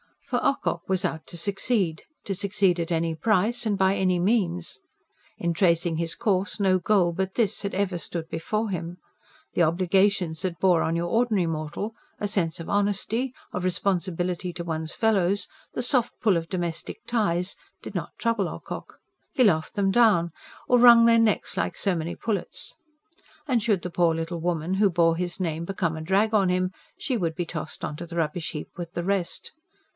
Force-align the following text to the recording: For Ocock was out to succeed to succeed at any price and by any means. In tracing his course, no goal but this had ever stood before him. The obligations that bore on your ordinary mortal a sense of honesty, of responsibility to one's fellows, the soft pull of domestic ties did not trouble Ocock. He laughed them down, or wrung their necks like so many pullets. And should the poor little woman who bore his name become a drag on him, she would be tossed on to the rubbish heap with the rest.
For 0.25 0.43
Ocock 0.45 0.87
was 0.89 1.03
out 1.05 1.27
to 1.27 1.37
succeed 1.37 2.03
to 2.23 2.33
succeed 2.33 2.79
at 2.79 2.91
any 2.91 3.13
price 3.13 3.65
and 3.65 3.77
by 3.77 3.95
any 3.95 4.17
means. 4.17 4.79
In 5.37 5.53
tracing 5.53 5.97
his 5.97 6.15
course, 6.15 6.57
no 6.59 6.79
goal 6.79 7.11
but 7.11 7.35
this 7.35 7.61
had 7.61 7.75
ever 7.75 7.97
stood 7.97 8.27
before 8.29 8.69
him. 8.71 8.97
The 9.53 9.61
obligations 9.63 10.41
that 10.41 10.57
bore 10.57 10.81
on 10.83 10.95
your 10.95 11.09
ordinary 11.11 11.45
mortal 11.47 11.93
a 12.17 12.29
sense 12.29 12.59
of 12.61 12.69
honesty, 12.69 13.33
of 13.51 13.65
responsibility 13.65 14.53
to 14.53 14.63
one's 14.63 14.93
fellows, 14.95 15.47
the 15.73 15.83
soft 15.83 16.13
pull 16.21 16.37
of 16.37 16.49
domestic 16.49 17.05
ties 17.05 17.55
did 17.83 17.93
not 17.93 18.17
trouble 18.17 18.47
Ocock. 18.47 18.99
He 19.33 19.43
laughed 19.43 19.75
them 19.75 19.91
down, 19.91 20.31
or 20.67 20.79
wrung 20.79 21.05
their 21.05 21.19
necks 21.19 21.57
like 21.57 21.75
so 21.77 21.93
many 21.93 22.15
pullets. 22.15 22.73
And 23.47 23.61
should 23.61 23.81
the 23.83 23.91
poor 23.91 24.15
little 24.15 24.39
woman 24.39 24.75
who 24.75 24.89
bore 24.89 25.17
his 25.17 25.39
name 25.41 25.65
become 25.65 25.95
a 25.97 26.01
drag 26.01 26.33
on 26.33 26.47
him, 26.47 26.71
she 26.97 27.17
would 27.17 27.35
be 27.35 27.45
tossed 27.45 27.83
on 27.83 27.97
to 27.97 28.07
the 28.07 28.15
rubbish 28.15 28.51
heap 28.51 28.69
with 28.77 28.93
the 28.93 29.03
rest. 29.03 29.51